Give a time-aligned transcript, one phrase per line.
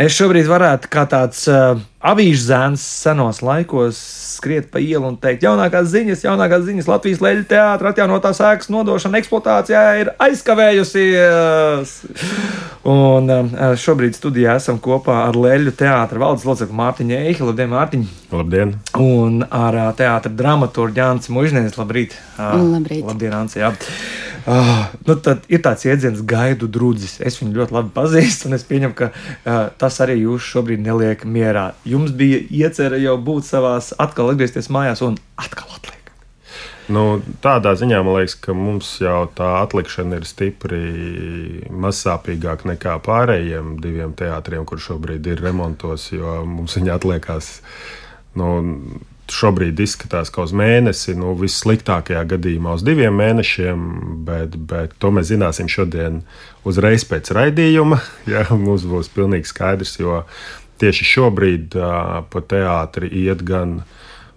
[0.00, 1.76] Es šobrīd varētu kā tāds uh,
[2.08, 3.98] avīžu zēns senos laikos
[4.38, 9.20] skriet pa ielu un teikt, jaunākās ziņas, jaunākās ziņas Latvijas leļu teātris atjaunotās ēkas nodošana
[9.20, 11.92] eksploatācijā ir aizkavējusies.
[12.88, 17.44] Un uh, šobrīd studijā esam kopā ar leļu teātra valdes locekli Mārtiņu Eihi.
[17.44, 18.08] Labdien, Mārtiņ!
[18.32, 18.72] Labdien!
[19.04, 21.76] Un ar uh, teātra dramaturgu Jānis Mužnienis.
[21.76, 22.16] Labrīt!
[22.38, 23.04] Uh, Labrīt!
[23.04, 23.60] Labdien, Ansi!
[23.60, 23.74] Jā.
[24.46, 27.18] Uh, nu tad ir tāds jēdziens, gaidu drudzis.
[27.20, 31.26] Es viņu ļoti labi pazīstu, un es pieņemu, ka uh, tas arī jūs šobrīd neliek
[31.28, 31.70] mierā.
[31.88, 36.00] Jums bija iecerē jau būt savās, atkal atgriezties mājās un atkal atlikt.
[36.90, 40.80] Nu, tādā ziņā man liekas, ka mums jau tā atlikšana ir stipri
[41.70, 47.52] mazsāpīgāka nekā pārējiem diviem teātriem, kur šobrīd ir remontos, jo mums viņa atliekās.
[48.40, 48.50] Nu,
[49.34, 53.86] šobrīd izskatās, ka uz mēnesi, nu, vissliktākajā gadījumā uz diviem mēnešiem,
[54.26, 56.22] bet, bet to mēs zināsim šodien
[56.68, 58.00] uzreiz pēc raidījuma.
[58.32, 60.22] Jā, mums būs pilnīgi skaidrs, jo
[60.80, 63.80] tieši šobrīd uh, pa teātri iet gan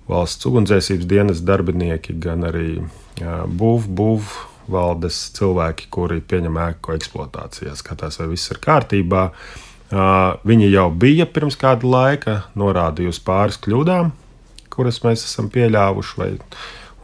[0.09, 4.33] valsts ugunsdzēsības dienas darbinieki, gan arī uh, būv, būv
[4.71, 9.29] valdes cilvēki, kuri pieņem ēku eksploatācijā, skatās, vai viss ir kārtībā.
[9.93, 14.11] Uh, viņi jau bija pirms kāda laika norādījusi pāris kļūdām,
[14.73, 16.29] kuras mēs esam pieļāvuši, vai,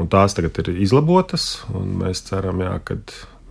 [0.01, 1.49] un tās tagad ir izlabotas.
[1.71, 2.99] Mēs ceram, jā, ka,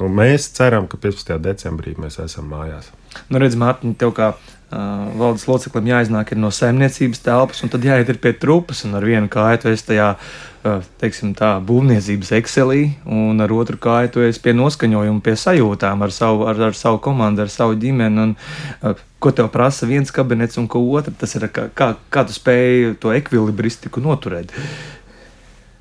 [0.00, 1.36] nu, mēs ceram, ka 15.
[1.44, 2.90] decembrī mēs esam mājās.
[3.32, 4.32] Nu, redz, Mārtiņ, tev kā
[4.72, 9.30] uh, valdes loceklim jāiznāk no saimniecības telpas, un tad jāiet pie trupas, un ar vienu
[9.32, 14.42] kāju tu esi tajā, uh, teiksim, tā būvniecības Excelī, un ar otru kāju tu esi
[14.44, 19.06] pie noskaņojuma, pie sajūtām ar savu, ar, ar savu komandu, ar savu ģimeni, un uh,
[19.18, 22.98] ko tev prasa viens kabinets un ko otru, tas ir, kā, kā, kā tu spēj
[23.02, 24.54] to ekvilibristiku noturēt.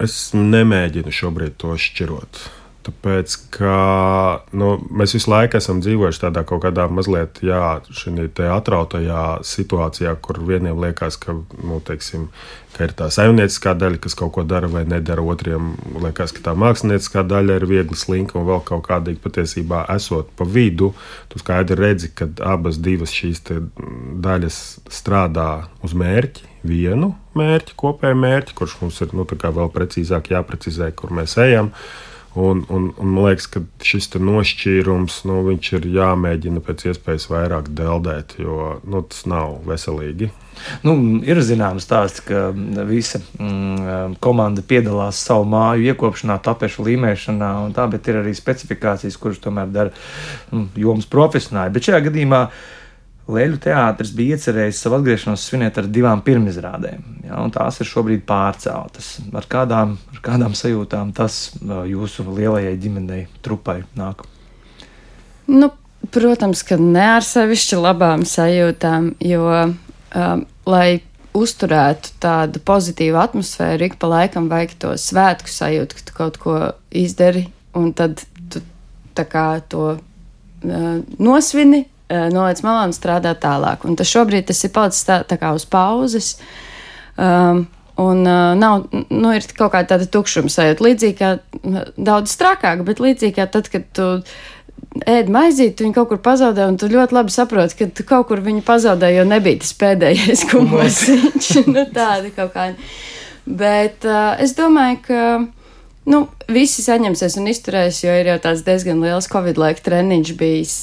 [0.03, 2.43] Es nemēģinu šobrīd to šķirot.
[2.87, 3.71] Tāpēc, ka
[4.55, 7.41] nu, mēs visu laiku esam dzīvojuši tādā kaut kādā mazliet
[8.47, 12.29] atrautajā situācijā, kur vieniem liekas, ka, nu, teiksim,
[12.77, 15.25] ka ir tā saimnieciskā daļa, kas kaut ko dara vai nedara.
[15.35, 20.31] Otriem liekas, ka tā mākslinieckā daļa ir viegli slinka un vēl kaut kādīgi patiesībā esot
[20.39, 20.93] pa vidu.
[21.27, 22.79] Tu skaidri redzi, ka abas
[23.11, 23.43] šīs
[24.23, 25.51] daļas strādā
[25.83, 31.35] uz mērķi, vienu mērķi, kopēju mērķi, kurš mums ir nu, vēl precīzāk jāprecizē, kur mēs
[31.43, 31.75] ejam.
[31.75, 32.05] Uh,
[32.37, 38.35] Un, un, un man liekas, ka šis nošķīrums nu, ir jāmēģina pēc iespējas vairāk deldēt,
[38.37, 40.29] jo nu, tas nav veselīgi.
[40.85, 40.93] Nu,
[41.25, 42.47] ir zināms stāsts, ka
[42.85, 49.41] visa mm, komanda piedalās savu māju iekopšanā, tapešu līmēšanā, tā, bet ir arī specifikācijas, kuras
[49.41, 49.93] tomēr dara
[50.51, 51.73] mm, jomas profesionāli.
[51.73, 52.65] Bet šajā gadījumā uh,
[53.27, 58.21] Lēļu teātris bija iecerējis savu atgriešanos svinēt ar divām pirmizrādēm, ja, un tās ir šobrīd
[58.27, 59.17] pārceltas.
[59.35, 64.23] Ar kādām, ar kādām sajūtām tas jūsu lielajai ģimenei, trupai nāk?
[65.51, 65.73] Nu,
[66.15, 70.87] protams, ka ne ar sevišķi labām sajūtām, jo, um, lai
[71.37, 76.55] uzturētu tādu pozitīvu atmosfēru, ik pa laikam vajag to svētku sajūtu, ka tu kaut ko
[76.95, 78.63] izdari, un tad tu
[79.19, 83.83] tā kā to uh, nosvini noliec malā un strādā tālāk.
[83.87, 86.35] Un tas šobrīd tas ir palicis tā, tā kā uz pauzes.
[87.17, 90.83] Um, Un uh, nav, nu, ir kaut kāda tāda tukšuma sajūta.
[90.85, 91.31] Līdzīgi kā
[91.97, 94.05] daudz strakāk, bet līdzīgi kā tad, kad tu
[95.01, 98.29] ēd maizīti, tu viņu kaut kur pazaudē, un tu ļoti labi saproti, ka tu kaut
[98.29, 101.49] kur viņu pazaudē, jo nebija tas pēdējais kumosiņš.
[101.73, 102.89] nu, tāda kaut kāda.
[103.47, 105.23] Bet uh, es domāju, ka
[106.07, 110.75] Nu, visi saņemsies un izturēs, jo ir jau tāds diezgan liels Covid laika treniņš bijis,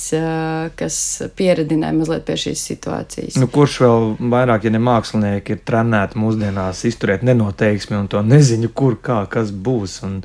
[0.76, 0.98] kas
[1.38, 3.38] pieredināja mazliet pie šīs situācijas.
[3.40, 4.04] Nu, kurš vēl
[4.34, 9.48] vairāk, ja ne mākslinieki, ir trenēti mūsdienās izturēt nenoteiksmi un to neziņu, kur kā kas
[9.48, 9.94] būs.
[10.04, 10.18] Un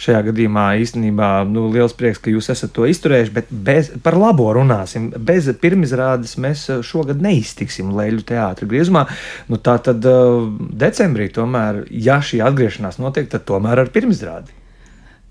[0.00, 4.48] šajā gadījumā īstenībā nu, liels prieks, ka jūs esat to izturējuši, bet bez, par labo
[4.56, 5.10] runāsim.
[5.20, 9.04] Bez pirmizrādes mēs šogad neiztiksim Leļu teātra griezumā.
[9.52, 10.00] Nu, tā tad
[10.80, 14.56] decembrī tomēr, ja šī atgriešanās notiek, tad tomēr ar pirmizrādi izrādi?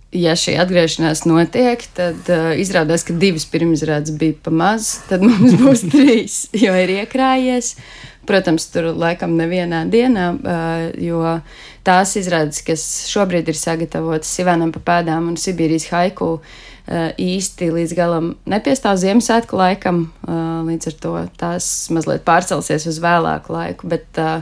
[0.09, 5.53] Ja šī atgriešanās notiek, tad uh, izrādās, ka divas pirmizrādes bija pa maz, tad mums
[5.59, 7.75] būs trīs, jo ir iekrājies.
[8.29, 11.22] Protams, tur laikam nevienā dienā, uh, jo
[11.85, 17.93] tās izrādes, kas šobrīd ir sagatavotas Sivanam pa pēdām un Sibīrijas haiku, uh, īsti līdz
[17.97, 23.93] galam nepiestāv Ziemassvētku laikam, uh, līdz ar to tās mazliet pārcelsies uz vēlāku laiku.
[23.93, 24.41] Bet, uh,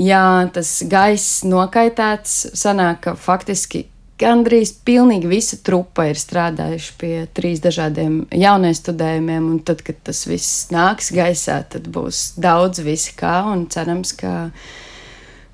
[0.00, 2.54] Jā, tas gaiss nokaitēts.
[2.56, 3.84] Sanāk, ka faktiski
[4.20, 10.22] gandrīz pilnīgi visa trupa ir strādājuši pie trīs dažādiem jauniem studējumiem, un tad, kad tas
[10.28, 14.34] viss nāks gaisā, tad būs daudz visi kā, un cerams, ka,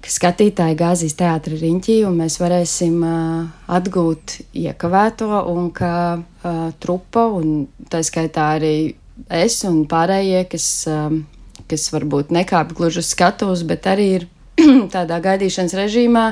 [0.03, 7.27] ka skatītāji gāzīs teātri riņķī, un mēs varēsim uh, atgūt iekavēto, un ka uh, trupa,
[7.35, 8.77] un tā skaitā arī
[9.33, 11.11] es un pārējie, kas uh,
[11.67, 14.27] kas varbūt nekāp gluži uz skatuves, bet arī ir
[14.95, 16.31] tādā gaidīšanas režīmā.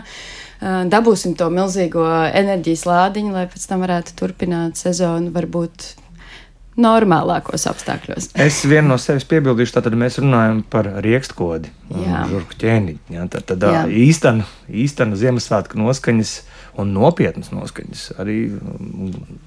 [0.65, 5.91] Dabūsim to milzīgo enerģijas lādiņu, lai pēc tam varētu turpināt sezonu, varbūt
[6.81, 8.33] normālākos apstākļos.
[8.41, 11.71] es vienu no sevis piebildīšu, tātad mēs runājam par rīkstodi,
[12.31, 13.03] žurku ķēniņu.
[13.15, 16.35] Ja, tad tad īstena, īstena Ziemassvētku noskaņas
[16.81, 18.39] un nopietnas noskaņas arī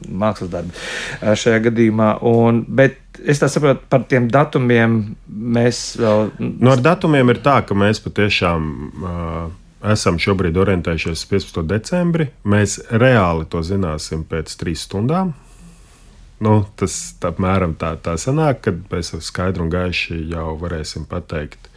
[0.08, 2.10] mākslas darbi šajā gadījumā.
[2.28, 6.34] Un, bet es saprotu, par tiem datumiem mēs vēl.
[6.40, 8.68] No ar datumiem ir tā, ka mēs patiešām.
[8.98, 9.48] Uh,
[9.86, 11.66] esam šobrīd orientējušies uz 15.
[11.70, 12.30] decembri.
[12.50, 15.36] Mēs reāli to zināsim pēc trīs stundām.
[16.44, 21.70] Nu, tas apmēram tā, tā sanāk, kad mēs skaidri un gaiši jau varēsim pateikt,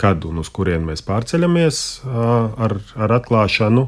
[0.00, 3.86] kad un uz kurien mēs pārceļamies ar, ar atklāšanu.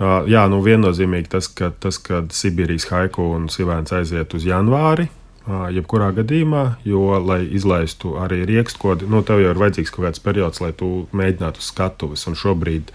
[0.00, 5.10] Jā, nu viennozīmīgi tas, ka, tas, kad Sibīrijas haiku un Sivēns aiziet uz janvāri,
[5.76, 10.62] jebkurā gadījumā, jo, lai izlaistu arī rīkstkodu, nu, tev jau ir vajadzīgs kaut kāds periods,
[10.64, 12.24] lai tu mēģinātu skatuves.
[12.30, 12.94] Un šobrīd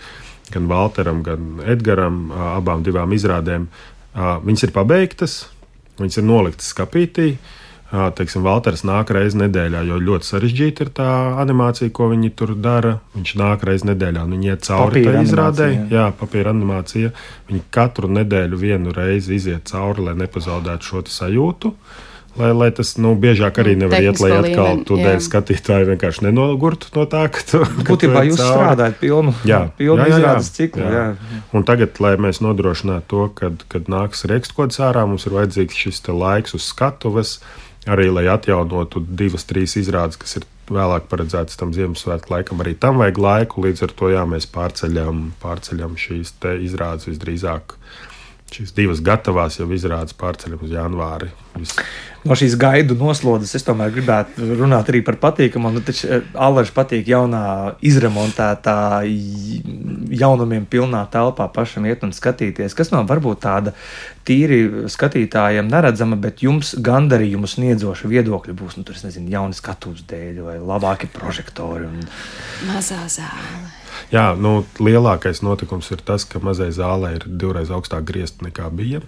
[0.53, 3.69] gan Walteram, gan Edgaram, abām divām izrādēm,
[4.15, 5.43] viņas ir pabeigtas,
[5.99, 7.35] Viņas ir noliktas skapītī.
[8.15, 11.09] Teiksim, Valters nāk reizes nedēļā, jo ļoti sarežģīta ir tā
[11.43, 12.97] animācija, ko viņi tur dara.
[13.17, 15.69] Viņš nāk reizes nedēļā, un viņi iet cauri tai izrādē.
[15.73, 17.13] Jā, jā papīra animācija.
[17.49, 21.73] Viņi katru nedēļu vienu reizi iziet cauri, lai nepazaudētu šo sajūtu.
[21.75, 22.03] Uh,
[22.35, 26.89] Lai, lai tas nu, biežāk arī nevar iet, lai atkal tu dēļ skatītāji vienkārši nenogurtu
[26.97, 27.61] no tā, ka tu.
[27.87, 28.57] Būtībā jūs cauri.
[28.57, 30.83] strādājat pilnu, jā, pilnu jā, jā, izrādes ciklu.
[30.83, 31.05] Jā.
[31.15, 31.39] Jā.
[31.55, 36.03] Un tagad, lai mēs nodrošinātu to, kad, kad nāks rekstkods ārā, mums ir vajadzīgs šis
[36.11, 37.37] laiks uz skatuves,
[37.89, 42.61] arī lai atjaunotu divas, trīs izrādes, kas ir vēlāk paredzētas tam Ziemassvētku laikam.
[42.63, 46.33] Arī tam vajag laiku, līdz ar to jā, mēs pārceļam, pārceļam šīs
[46.65, 47.77] izrādes visdrīzāk.
[48.55, 51.31] Šīs divas gatavās jau izrādes pārceļam uz janvāri.
[51.57, 51.79] Viss
[52.25, 55.71] no šīs gaidu noslodzes es tomēr gribētu runāt arī par patīkamu.
[55.75, 57.43] Nu, taču eh, Alaži patīk jaunā,
[57.85, 58.77] izremontētā,
[60.21, 62.75] jaunumiem pilnā telpā pašam iet un skatīties.
[62.77, 63.75] Kas no varbūt tāda
[64.25, 70.43] tīri skatītājiem neredzama, bet jums gandarījumu sniedzoša viedokļa būs, nu, tur, nezinu, jauni skatuves dēļ
[70.49, 71.89] vai labāki prožektori.
[71.89, 72.05] Un...
[72.71, 73.84] Mazā zāle.
[74.13, 79.01] Jā, nu, lielākais notikums ir tas, ka mazai zālē ir divreiz augstāk griezti nekā bija.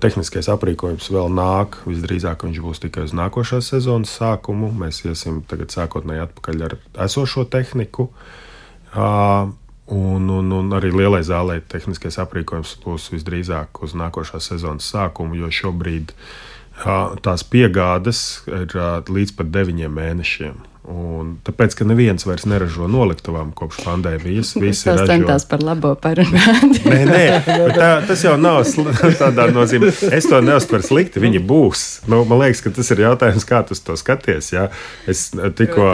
[0.00, 1.80] Tehniskais aprīkojums vēl nāk.
[1.88, 4.68] Visdrīzāk viņš būs tikai uz nākošās sezonas sākumu.
[4.76, 6.76] Mēs iesim tagad sākotnēji atpakaļ ar
[7.06, 8.10] esošo tehniku.
[8.94, 15.50] Un, un, un arī lielai zālē tehniskais aprīkojums būs visdrīzāk uz nākošās sezonas sākumu, jo
[15.52, 16.14] šobrīd
[17.24, 18.78] tās piegādes ir
[19.08, 20.62] līdz pat deviņiem mēnešiem.
[20.84, 25.00] Un tāpēc, ka neviens vairs neražo noliktavām kopš pandēmijas, visi ir.
[25.08, 26.76] Centās par labo parunāt.
[26.84, 27.22] nē, nē,
[27.72, 28.60] tā, tas jau nav
[29.22, 29.88] tādā nozīmē.
[30.12, 31.86] Es to neuztveru slikti, viņi būs.
[32.12, 34.52] Nu, man liekas, ka tas ir jautājums, kā tu to skaties.
[34.52, 34.68] Jā.
[35.08, 35.90] Es tikko.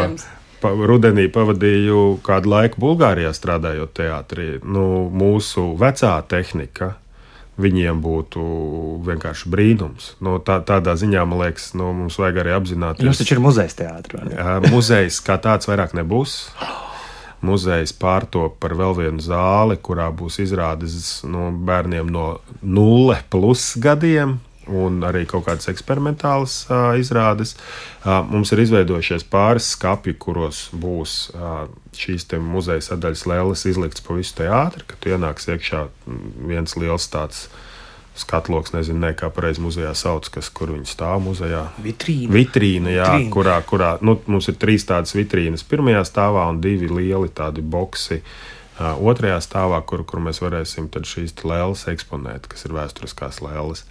[0.61, 4.49] Pa, rudenī pavadīju kādu laiku Bulgārijā strādājot teātrī.
[4.61, 6.91] Nu, mūsu vecā tehnika,
[7.61, 8.43] viņiem būtu
[9.07, 10.13] vienkārši brīnums.
[10.25, 13.07] Nu, tā, tādā ziņā, man liekas, nu, mums vajag arī apzināties.
[13.07, 14.37] Jums taču ir muzejs teātris.
[14.73, 16.37] Muzejs kā tāds vairāk nebūs.
[17.47, 22.27] Muzejs pārtop par vēl vienu zāli, kurā būs izrādes no nu, bērniem no
[22.61, 24.37] 0 plus gadiem
[24.69, 27.55] un arī kaut kādas eksperimentālas uh, izrādes.
[28.05, 31.65] Uh, mums ir izveidojušies pāris skati, kuros būs uh,
[31.97, 35.89] šīs muzeja sadaļas lēlas izliktas pa visu teātri, kad ienāks iekšā
[36.51, 37.49] viens liels tāds.
[38.21, 41.61] Skatloks, nezinu, ne, kā pareizi muzejā sauc, kas, kur viņi stāv muzejā.
[41.81, 42.29] Vitrīna.
[42.35, 43.31] Vitrīna, jā, Vitrīna.
[43.33, 45.63] kurā, kurā nu, mums ir trīs tādas vitrīnas.
[45.65, 48.19] Pirmajā stāvā un divi lieli tādi boxi.
[48.19, 53.85] Uh, otrajā stāvā, kur, kur mēs varēsim šīs lēlas eksponēt, kas ir vēsturiskās lēlas.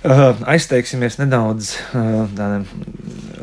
[0.00, 2.64] Aizteigsimies nedaudz tādiem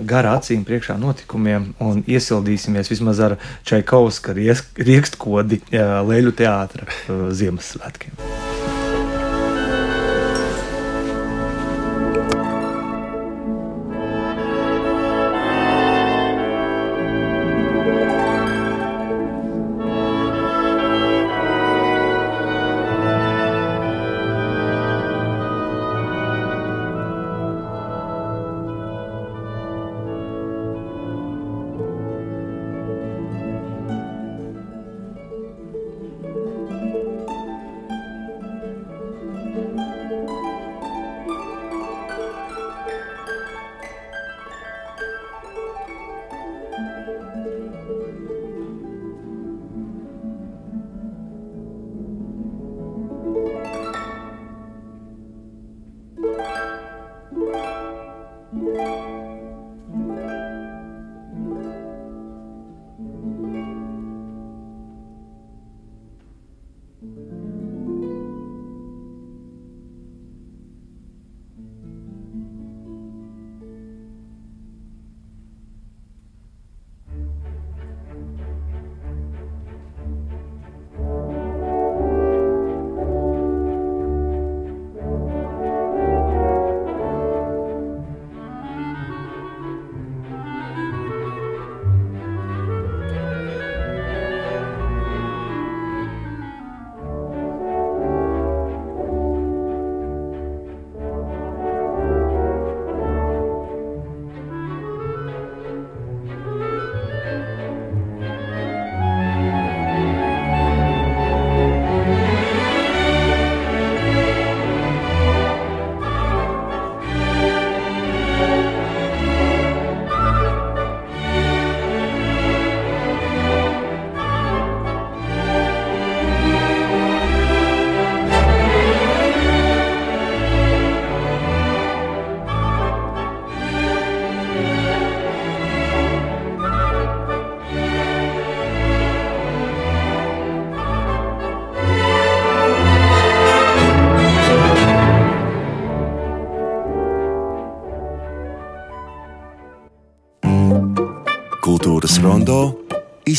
[0.09, 8.56] garā acīm priekšā notikumiem un iesildīsimies vismaz ar Čaikovska riekstkodi uh, Leļu teātra Ziemassvētkiem.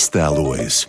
[0.09, 0.87] Iztēlojas.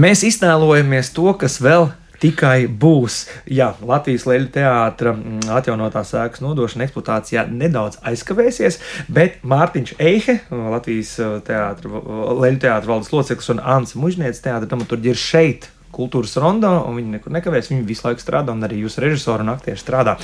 [0.00, 1.90] Mēs iztēlojamies to, kas vēl
[2.20, 3.26] tikai būs.
[3.48, 8.78] Jā, Latvijas Leļu teātra mm, atjaunotās ēkas nodošana eksploatācijā nedaudz aizkavēsies,
[9.08, 12.02] bet Mārtiņš Eihe, Latvijas uh, teātra,
[12.40, 17.16] Leļu teātra valdes loceklis un Ants Mužnieks teātra dramaturgi ir šeit kultūras rondā, un viņi
[17.16, 17.70] nekur nekavēs.
[17.72, 20.16] Viņi visu laiku strādā, un arī jūsu režisori un aktieri strādā.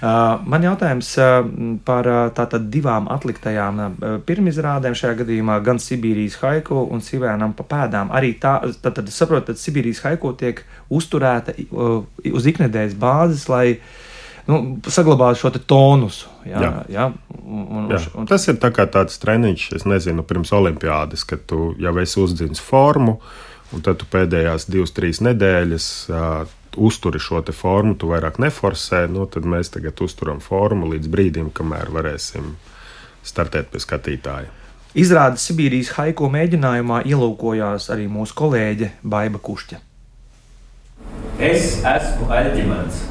[0.00, 1.40] Uh, man jautājums uh,
[1.86, 7.66] par uh, tātad divām atliktajām uh, pirmizrādēm šajā gadījumā, gan Sibīrijas haiku un Sivēnam pa
[7.74, 8.12] pēdām.
[8.16, 12.00] Arī tā, tad, tad saprotat, ka Sibīrijas haiku tiek uzturēta uh,
[12.32, 13.66] uz iknedēļas bāzes, lai
[14.48, 16.32] nu, saglabātu šo tonusu.
[16.48, 16.72] Jā, jā.
[16.88, 17.06] Jā,
[17.44, 18.00] un, jā.
[18.16, 22.62] Un, tas ir tā tāds treniņš, es nezinu, pirms olimpiādas, kad tu jau esi uzdzins
[22.64, 23.20] formu.
[23.20, 29.06] Uh, un tad tu pēdējās divas, trīs nedēļas uh, uzturi šo formu, tu vairāk neforsē.
[29.10, 32.56] Nu, tad mēs tagad uzturam formu līdz brīdim, kamēr varēsim
[33.22, 34.50] startēt pie skatītāja.
[34.94, 39.78] Izrādes Sibīrijas haiku mēģinājumā ielūkojās arī mūsu kolēģe Baiva Kušķa.
[41.40, 43.04] Es esmu Aļģimants,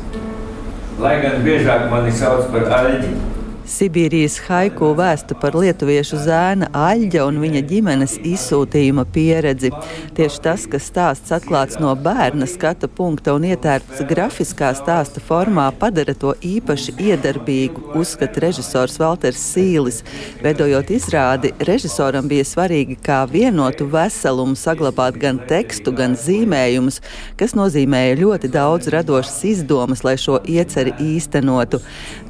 [0.99, 3.38] lai gan biežāk mani sauc par Aļģi.
[3.69, 9.69] Sibīrijas haiku vēstu par lietuviešu zēna Aļģa un viņa ģimenes izsūtījuma pieredzi.
[10.17, 16.15] Tieši tas, ka stāsts atklāts no bērna skata punkta un ietērpts grafiskā stāsta formā, padara
[16.17, 20.01] to īpaši iedarbīgu, uzskata režisors Valters Sīlis.
[20.41, 27.03] Veidojot izrādi, režisoram bija svarīgi kā vienotu veselumu saglabāt gan tekstu, gan zīmējumus,
[27.37, 31.83] kas nozīmēja ļoti daudz radošas izdomas, lai šo ieceri īstenotu.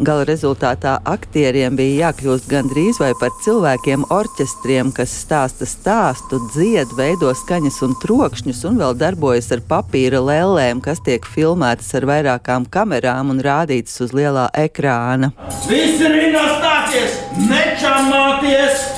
[0.03, 6.89] Gala rezultātā aktīvi aktieriem bija jākļūst gandrīz vai par cilvēkiem orķestriem, kas stāsta stāstu, dzied,
[6.97, 12.65] veido skaņas un trokšņus, un vēl darbojas ar papīra lēlēm, kas tiek filmētas ar vairākām
[12.73, 15.29] kamerām un rādītas uz lielā ekrāna.
[15.69, 18.89] Visi rindā stāties, nečamāties!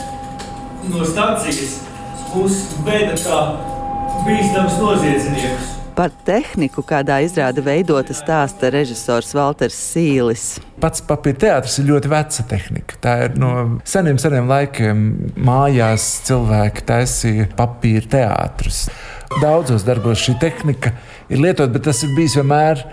[0.88, 1.82] No stācijas
[2.32, 3.44] mūs veda kā
[4.24, 5.81] bīstams noziedznieks.
[5.96, 10.46] Par tehniku, kādā izrāda veidota stāsta režisors Walters Sīlis.
[10.82, 13.00] Pats papīra teātris ir ļoti veca tehnika.
[13.04, 13.52] Tā ir no
[13.88, 15.06] seniem, seniem laikiem.
[15.36, 18.86] Mājās cilvēki taisīja papīra teātrus.
[19.42, 20.96] Daudzos darbos šī tehnika
[21.32, 22.86] ir lietota, bet tas ir bijis vienmēr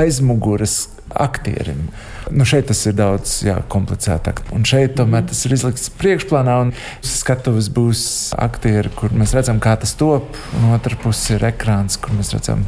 [0.00, 0.80] aizmugures
[1.20, 1.88] aktierim.
[2.30, 4.42] Nu, šeit tas ir daudz jā, komplicētāk.
[4.54, 6.72] Un šeit tomēr tas ir izlikts priekšplānā, un
[7.04, 8.02] skatuves būs
[8.38, 12.66] aktieri, kur mēs redzam, kā tas top, un otrā pusē ir ekrāns, kur mēs redzam,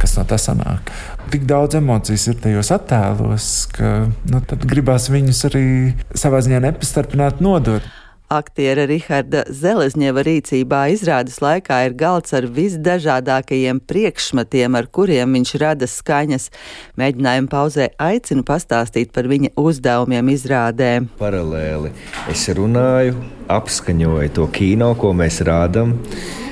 [0.00, 0.92] kas no tā sanāk.
[1.30, 3.94] Tik daudz emocijas ir tajos attēlos, ka
[4.30, 5.66] nu, gribās viņus arī
[6.14, 7.86] savā ziņā nepastarpināt nodot.
[8.30, 15.88] Aktiera Riharda Zelezņeva rīcībā izrādes laikā ir galds ar visdažādākajiem priekšmetiem, ar kuriem viņš rada
[15.90, 16.46] skaņas.
[16.94, 20.92] Mēģinājuma pauzē aicinu pastāstīt par viņa uzdevumiem izrādē.
[21.18, 21.90] Paralēli
[22.30, 23.18] es runāju,
[23.56, 25.98] apskaņoju to kino, ko mēs rādām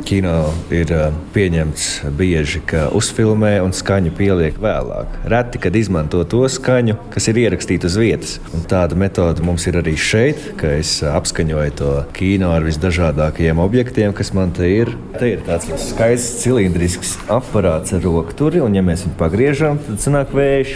[0.09, 0.89] kino ir
[1.35, 5.19] pieņemts bieži, ka uzfilmē un skaņu pieliek vēlāk.
[5.29, 8.37] Reti, kad izmanto to skaņu, kas ir ierakstīta uz vietas.
[8.57, 14.17] Un tāda metode mums ir arī šeit, ka es apskaņoju to kino ar visdažādākajiem objektiem,
[14.17, 14.95] kas man te ir.
[15.19, 20.33] Te ir tāds skaists cilindrisks aparāts ar rokturi, un ja mēs viņu pagriežam, tad sanāk
[20.37, 20.75] vējš.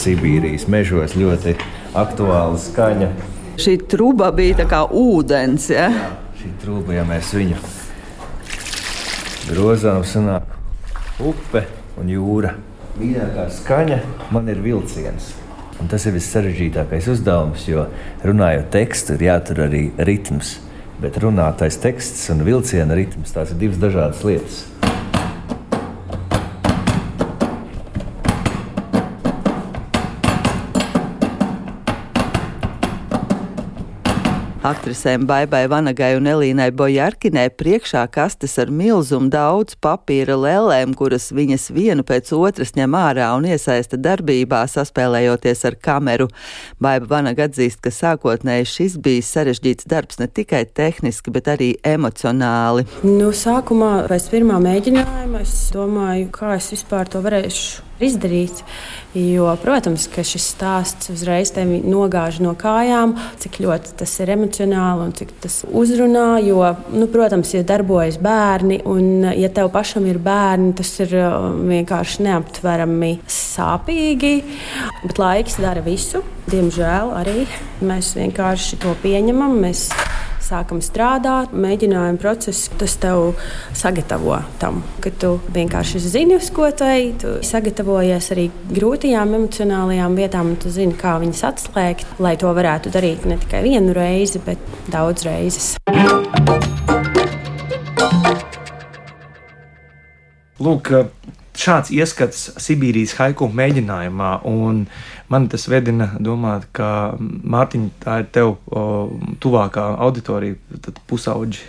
[0.00, 1.58] Sibīrijas mežos ļoti
[1.98, 3.12] aktuāla skaņa
[3.60, 5.68] šī truba bija tā kā ūdens.
[5.72, 5.90] Ja?
[5.92, 6.08] Jā,
[6.40, 7.58] šī truba, ja mēs viņu
[9.50, 10.46] grozām, sanāk
[11.26, 11.64] upe
[12.00, 12.54] un jūra.
[13.00, 14.00] Mīļākā skaņa
[14.34, 15.34] man ir vilciens.
[15.80, 17.86] Un tas ir vissarežģītākais uzdevums, jo
[18.26, 20.58] runājot tekstu, ir jātur arī ritms.
[21.00, 24.64] Bet runātais teksts un vilciena ritms tās ir divas dažādas lietas.
[34.60, 41.70] Aktrisēm Baibai Vanagai un Elīnai Bojarkinai priekšā kastes ar milzumu daudz papīra lēlēm, kuras viņas
[41.72, 46.28] vienu pēc otras ņem ārā un iesaista darbībā, saspēlējoties ar kameru.
[46.76, 52.84] Baiba Vanaga atzīst, ka sākotnēji šis bija sarežģīts darbs ne tikai tehniski, bet arī emocionāli.
[53.00, 58.62] Nu, sākumā, pēc pirmā mēģinājuma, es domāju, kā es vispār to varēšu izdarīt.
[59.16, 65.08] Jo, protams, ka šis stāsts uzreiz tevi nogāž no kājām, cik ļoti tas ir emocionāli
[65.08, 66.38] un cik tas uzrunā.
[66.46, 66.62] Jo,
[66.94, 72.28] nu, protams, ja darbojas bērni, un ja tev pašam ir bērni, tas ir uh, vienkārši
[72.28, 74.34] neaptverami sāpīgi.
[75.02, 76.22] Bet laiks dara visu.
[76.50, 77.44] Diemžēl arī
[77.86, 79.58] mēs vienkārši to pieņemam.
[79.66, 79.88] Mēs
[80.50, 83.36] sākam strādāt, mēģinājuma process, tas tev
[83.76, 90.18] sagatavo tam, ka tu vienkārši zini, uz ko tu ej, tu sagatavojies arī grūtajām emocionālajām
[90.18, 94.42] vietām, un tu zini, kā viņas atslēgt, lai to varētu darīt ne tikai vienu reizi,
[94.46, 94.58] bet
[94.90, 95.74] daudz reizes.
[100.60, 100.92] Lūk,
[101.60, 104.84] šāds ieskats Sibīrijas haiku mēģinājumā, un
[105.32, 108.84] man tas vedina domāt, ka Mārtiņa, tā ir tev o,
[109.42, 111.68] tuvākā auditorija, tad pusauģi.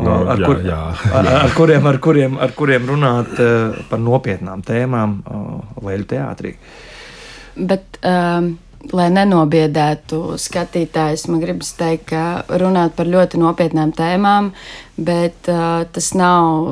[0.00, 0.80] No, ar, jā, kur, jā.
[1.12, 5.18] ar, ar, kuriem, ar, kuriem, ar kuriem runāt eh, par nopietnām tēmām
[5.84, 6.54] Leļu teātrī.
[7.60, 8.54] Bet, um,
[8.94, 14.50] lai nenobiedētu skatītājus, man gribas teikt, ka runāt par ļoti nopietnām tēmām,
[15.00, 16.70] bet uh, tas nav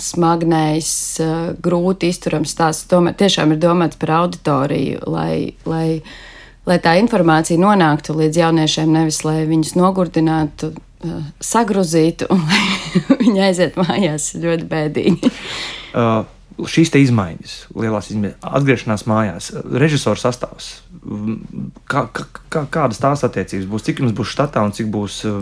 [0.00, 2.86] smagnējs, uh, grūti izturams stāsts.
[2.90, 6.02] Tomēr tiešām ir domāts par auditoriju, lai, lai,
[6.68, 10.72] lai tā informācija nonāktu līdz jauniešiem, nevis lai viņus nogurdinātu.
[10.76, 12.46] uh, Sagrozītu, un
[13.24, 15.34] viņi aiziet mājās ļoti bēdīgi.
[15.92, 16.22] Uh,
[16.58, 19.50] šīs izmaiņas, lielās izmaiņas, atgriešanās mājās,
[19.82, 20.70] režisora sastāvs.
[21.90, 23.84] Kā, kā, kādas tās attiecības būs?
[23.86, 25.38] Cik jums būs štatā un cik būs uh,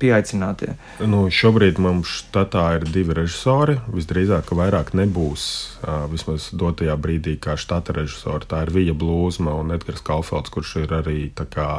[0.00, 0.74] pieaicinātie?
[1.04, 3.78] Nu, šobrīd mums štatā ir divi režisori.
[3.92, 5.48] Visdrīzāk, ka vairāk nebūs.
[5.82, 8.48] Uh, vismaz dotajā brīdī, kā štata režisori.
[8.48, 11.70] Tā ir Vija Blūzma un Edgars Kalfelds, kurš ir arī tā kā.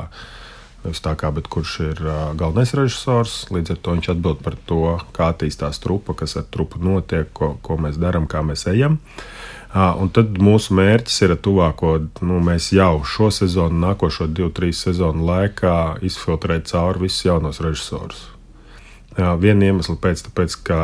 [0.84, 3.40] Nevis tā kā, bet kurš ir uh, galvenais režisors.
[3.54, 4.84] Līdz ar to viņš atbild par to,
[5.16, 9.00] kā attīstās trupa, kas ar trupu notiek, ko, ko mēs darām, kā mēs ejam.
[9.68, 14.86] Uh, un tad mūsu mērķis ir tuvāko, nu, mēs jau šo sezonu, nākošo divu, trīs
[14.86, 15.76] sezonu laikā
[16.08, 18.28] izfiltrēt cauri visus jaunos režisorus.
[19.18, 20.80] Viena iemesla pēc, tāpēc, ka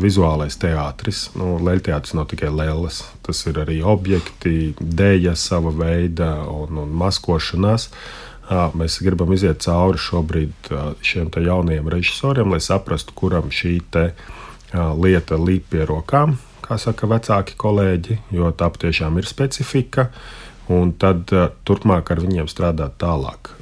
[0.00, 6.80] vizuālais teātris, nu, leļteātris nav tikai lēlas, tas ir arī objekti, dēļa sava veida un,
[6.80, 7.90] un maskošanās.
[7.90, 13.78] Jā, mēs gribam iziet cauri šobrīd šiem jaunajiem režisoriem, lai saprastu, kuram šī
[14.74, 20.10] lieta līp pie rokām, kā saka vecāki kolēģi, jo tā patiešām ir specifika.
[20.66, 21.30] Un tad
[21.62, 23.52] turpmāk ar viņiem strādāt tālāk.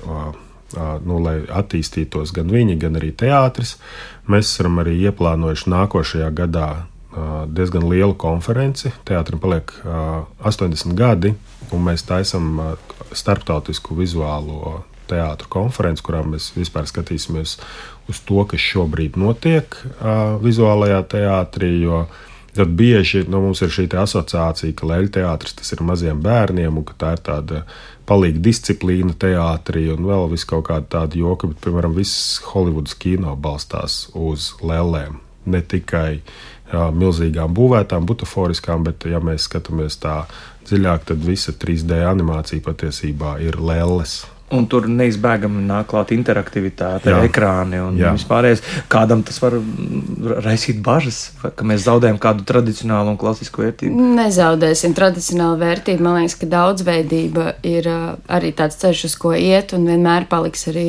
[1.04, 3.76] Nu, lai attīstītos gan viņi, gan arī teātris,
[4.24, 6.68] mēs esam arī ieplānojuši nākošajā gadā
[7.52, 8.90] diezgan lielu konferenci.
[9.06, 11.34] Teātrim paliek ā, 80 gadi,
[11.74, 12.68] un mēs taisām ā,
[13.14, 17.58] starptautisku vizuālo teātru konferenci, kurā mēs vispār skatīsimies
[18.10, 21.74] uz to, kas šobrīd notiek ā, vizuālajā teātrī.
[22.54, 27.16] Tad bieži nu, mums ir šī asociācija, ka leļu teātris ir maziem bērniem, un tā
[27.16, 27.64] ir tāda
[28.06, 33.34] palīga disciplīna teātrī, un vēl vis kaut kāda tāda joka, bet, piemēram, viss Holivudas kino
[33.34, 35.18] balstās uz lēlēm.
[35.50, 40.22] Ne tikai jā, milzīgām būvētām, butaforiskām, bet, ja mēs skatāmies tā
[40.68, 44.22] dziļāk, tad visa 3D animācija patiesībā ir lēles.
[44.54, 47.22] Un tur neizbēgami nāk klāt interaktivitāte, Jā.
[47.26, 48.62] ekrāni un vispārējais.
[48.92, 49.56] Kādam tas var
[50.44, 54.10] raisīt bažas, ka mēs zaudējam kādu tradicionālu un klasisku vērtību.
[54.18, 56.04] Nezaudēsim tradicionālu vērtību.
[56.04, 60.88] Man liekas, ka daudzveidība ir arī tāds ceļš, uz ko iet, un vienmēr paliks arī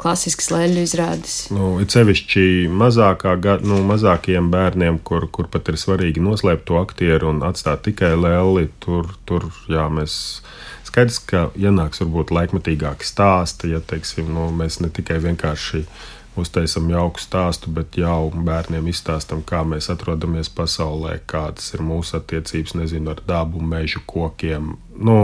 [0.00, 1.36] klasisks leļu izrādes.
[1.54, 7.32] Nu, ir sevišķi mazākā, nu, mazākiem bērniem, kur, kur pat ir svarīgi noslēpt to aktieru
[7.34, 8.68] un atstāt tikai lēli.
[8.82, 10.40] Tur, tur jā, mēs
[10.96, 15.82] skaidrs, ka ienāks varbūt laikmetīgāki stāsti, ja teiksim, nu, mēs ne tikai vienkārši
[16.40, 22.74] uztaisām jauku stāstu, bet jau bērniem izstāstām, kā mēs atrodamies pasaulē, kādas ir mūsu attiecības,
[22.80, 24.74] nezinu, ar dabu, mežu, kokiem.
[24.96, 25.18] Nu,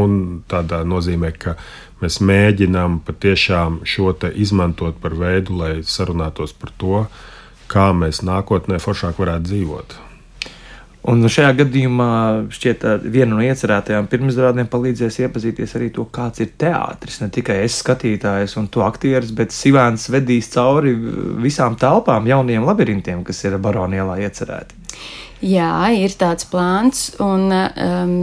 [0.49, 1.57] tādā nozīmē, ka
[2.05, 7.05] mēs mēģinām patiešām šo izmantot par veidu, lai sarunātos par to,
[7.73, 10.01] kā mēs nākotnē foršāk varētu dzīvot.
[11.03, 12.11] Un šajā gadījumā
[12.55, 17.19] šķiet, viena no iecerētajām pirmizrādēm palīdzēs iepazīties arī to, kāds ir teātris.
[17.25, 20.93] Ne tikai es skatītājs un to aktieris, bet Sivāns vedīs cauri
[21.43, 24.79] visām telpām, jauniem labirintiem, kas ir Baronielā iecerēti.
[25.43, 28.15] Jā, ir tāds plāns, un um,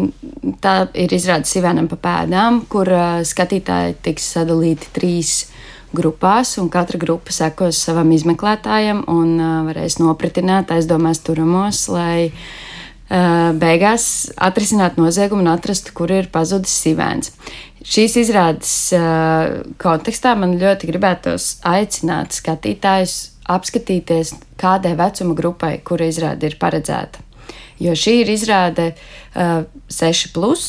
[0.63, 5.33] tā ir izrādes Sivēnam pa pēdām, kur uh, skatītāji tiks sadalīti trīs
[5.91, 12.47] grupās, un katra grupa sekos savam izmeklētājam un uh, varēs nopratināt aizdomās turamos, lai uh,
[13.09, 17.31] beigās atrisinātu noziegumu un atrastu, kur ir pazudis Sivēns.
[17.79, 23.15] Šīs izrādes uh, kontekstā man ļoti gribētos aicināt skatītājus
[23.49, 27.23] apskatīties, kādai vecuma grupai, kura izrāde ir paredzēta.
[27.79, 30.67] Jo šī ir izrāde uh, 6, plus,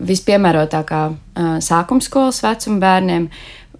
[0.00, 3.30] vispiemērotākā uh, sākuma skolas vecuma bērniem,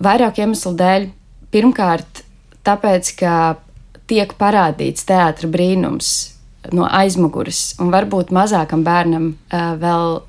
[0.04, 1.10] vairāk iemeslu dēļ.
[1.48, 2.22] Pirmkārt,
[2.68, 3.34] tāpēc, ka
[4.06, 6.12] tiek parādīts teātris brīnums
[6.76, 10.20] no aizmugures, un varbūt mazākam bērnam uh, vēl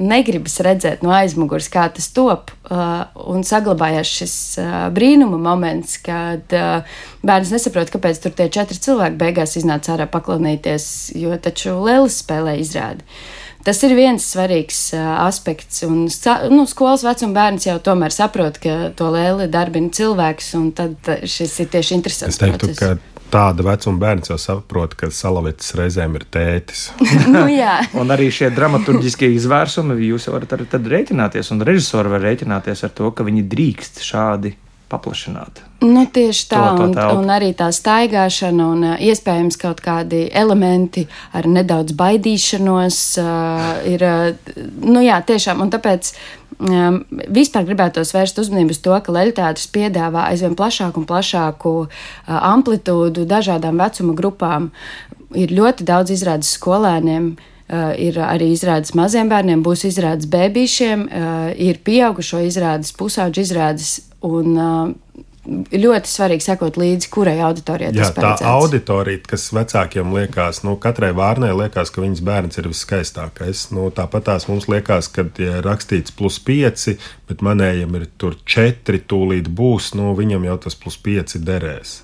[0.00, 2.54] negribas redzēt no aizmugures, kā tas top.
[2.70, 6.96] Uh, un saglabājās šis uh, brīnuma moments, kad uh,
[7.26, 10.88] bērns nesaprot, kāpēc tur tie četri cilvēki beigās iznāca ārā paklausīties,
[11.20, 13.04] jo taču Lēlis spēlē izrādi.
[13.60, 16.06] Tas ir viens svarīgs uh, aspekts, un
[16.54, 21.58] nu, skolas vecuma bērns jau tomēr saprot, ka to lēli darbina cilvēks, un tad šis
[21.66, 22.38] ir tieši interesants.
[22.38, 22.80] Es teiktu, process.
[22.80, 26.88] ka tāda vecuma bērns jau saprot, ka Salavits reizēm ir tētis.
[27.34, 27.78] nu, jā.
[27.98, 32.96] un arī šie dramaturgiskie izvērsumi, jūs varat arī tad rēķināties, un režisori var rēķināties ar
[32.96, 34.56] to, ka viņi drīkst šādi
[34.90, 35.62] paplašināt.
[35.86, 40.26] Nu, tieši tā, to, to un, un arī tā staigāšana, un uh, iespējams kaut kādi
[40.36, 44.04] elementi ar nedaudz baidīšanos uh, ir.
[44.04, 46.12] Uh, nu, jā, tiešām, un tāpēc
[46.60, 47.00] um,
[47.32, 51.92] vispār gribētos vērst uzmanību uz to, ka leļķētris piedāvā aizvien plašāku un plašāku uh,
[52.36, 54.70] amplitūdu dažādām vecuma grupām.
[55.38, 57.32] Ir ļoti daudz izrādes skolēniem.
[57.70, 63.92] Uh, ir arī izrādes maziem bērniem, būs izrādes bērniem, uh, ir pieaugušo izrādes, pusauģu izrādes.
[64.26, 68.18] Un, uh, ļoti svarīgi sekot līdzi, kurai auditorijai tas ir.
[68.22, 73.66] Tā auditorija, kas vecākiem liekas, nu, katrai vārnai liekas, ka viņas bērns ir viskaistākais.
[73.74, 76.98] Nu, tāpat tās mums liekas, ka ir rakstīts plus pieci,
[77.30, 82.00] bet manējiem ir tur četri, tūlīt būs, nu, viņam jau tas plus pieci derēs.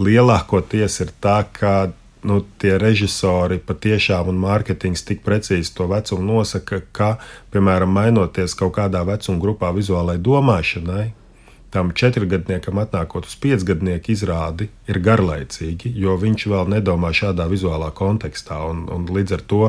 [0.00, 1.90] Lielākoties ir tā, ka
[2.24, 7.14] nu, tie režisori patiešām un mārketings tik precīzi to vecumu nosaka, ka,
[7.52, 11.10] piemēram, mainoties kaut kādā vecuma grupā vizuālai domāšanai,
[11.70, 18.58] tam četrgadniekam atnākot uz piecgadnieku izrādi ir garlaicīgi, jo viņš vēl nedomā šādā vizuālā kontekstā.
[18.70, 19.62] Un, un līdz ar to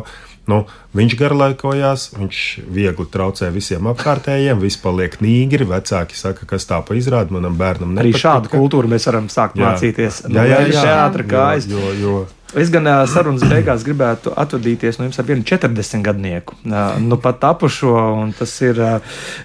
[0.50, 0.64] nu,
[0.98, 2.42] viņš garlaikojās, viņš
[2.74, 5.70] viegli traucē visiem apkārtējiem, viss paliek nīgri.
[5.70, 8.18] Vecāki saka, kas tā pa izrādi manam bērnam nepatīk.
[8.18, 9.70] Arī šādu kultūru mēs varam sākt jā.
[9.70, 10.24] mācīties.
[10.26, 15.06] Jā, jā, jā, jā, jā, jā, jo, jo, Es gan sarunas beigās gribētu atvadīties no
[15.06, 16.58] jums ar vienu 40 gadnieku.
[17.00, 17.94] Nu pat tapušo,
[18.26, 18.82] un tas ir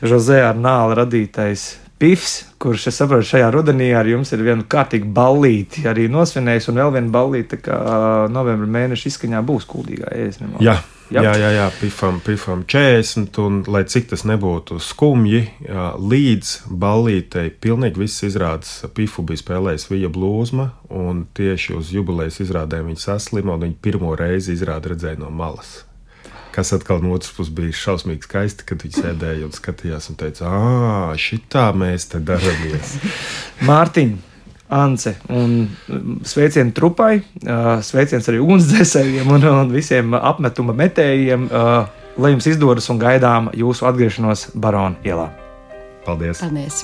[0.03, 5.87] Jose Arnāla radītais Pifs, kurš, es saprotu, šajā rudenī ar jums ir viena kārtīga ballīte
[5.89, 7.79] arī nosvinējis, un vēl viena ballīte, kā
[8.29, 10.13] novembra mēneša izskaņā būs kuldīgā.
[10.61, 10.75] Jā,
[11.09, 15.41] jā, jā, jā, jā pifam, pifam 40, un lai cik tas nebūtu skumji,
[16.13, 16.55] līdz
[16.85, 23.07] ballītei pilnīgi viss izrādes pifu bija spēlējis Vija Blūzma, un tieši uz jubilejas izrādēm viņa
[23.09, 25.79] saslima, un viņa pirmo reizi izrādi redzēja no malas
[26.57, 30.49] kas atkal no otras puses bija šausmīgi skaisti, kad viņi sēdēja un skatījās un teica,
[30.49, 32.97] ah, šitā mēs te daramies.
[33.69, 34.17] Mārtiņ!
[34.67, 37.21] Ance un mm, sveicienu trupai,
[37.87, 41.47] sveiciens arī ugunsdzēsējiem un, un visiem apmetuma metējiem,
[42.19, 45.29] lai jums izdodas un gaidām jūsu atgriešanos Barona ielā.
[46.09, 46.43] Paldies!
[46.43, 46.83] Paldies.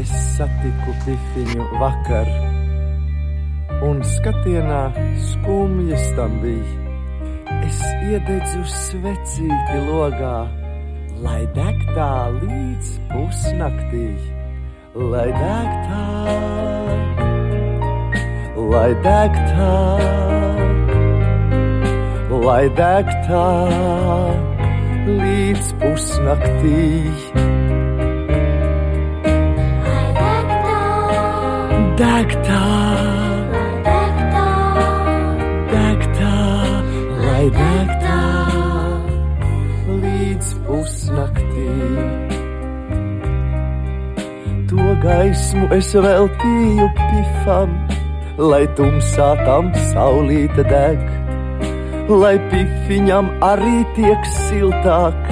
[0.00, 2.26] Es satiku pifiņu vakar,
[3.86, 4.84] un skatienā
[5.30, 6.89] skumjas tam bija
[7.58, 10.38] Es iededzu svecīti logā,
[11.24, 14.06] lai deg tā līdz pusnaktī,
[14.94, 16.04] lai deg tā,
[18.70, 19.74] lai deg tā,
[22.46, 23.46] lai deg tā
[25.06, 26.84] līdz pusnaktī.
[32.00, 32.89] Deg tā,
[45.02, 47.76] gaismu es veltīju pifam,
[48.38, 51.04] lai tumsā tam saulīte deg,
[52.10, 55.30] lai pifiņam arī tiek siltāk,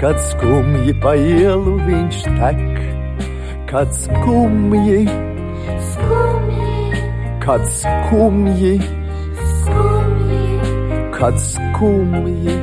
[0.00, 2.64] kad skumji pa ielu viņš tek,
[3.72, 5.04] kad skumji,
[5.90, 7.04] skumji,
[7.44, 8.78] kad skumji
[11.20, 12.54] kad skumji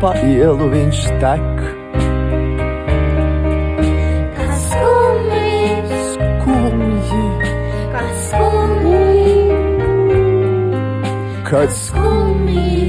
[0.00, 1.51] pa ielu viņš tek.
[11.52, 12.88] Kad skumji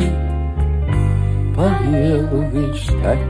[1.55, 3.27] pa ielu viņš tek.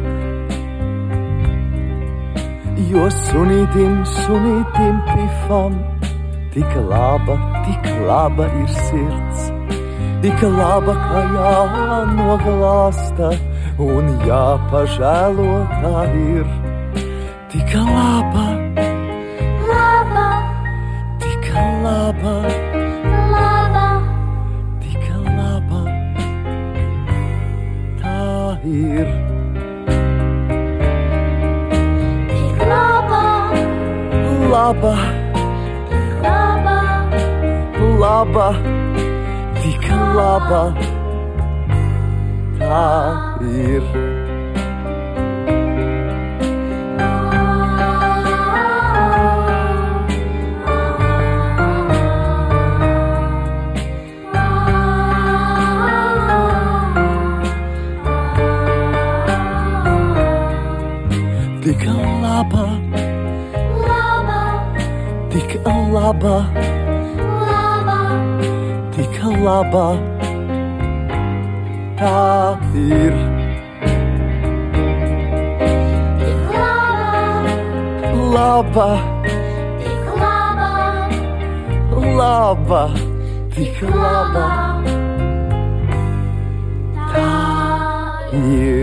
[2.93, 5.81] Jo sunītim, sunītim pifam,
[6.53, 9.49] tik laba, tik laba ir sirds
[10.23, 13.31] tik laba, ka jānoglāsta
[13.83, 16.53] un jāpažēlo tā ir.
[17.51, 18.42] Tik laba,
[69.73, 69.97] laba.
[71.97, 73.13] Tā ir
[76.19, 77.57] tik laba,
[78.35, 78.89] laba,
[79.81, 80.69] tik laba,
[82.19, 82.83] laba,
[83.55, 84.45] tik laba.
[84.45, 84.47] laba.
[87.13, 87.29] Tā
[88.33, 88.82] Ir